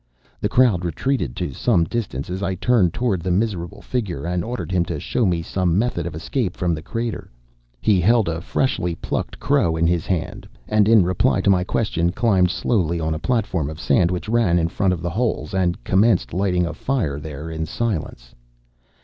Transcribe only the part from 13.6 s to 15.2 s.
of sand which ran in front of the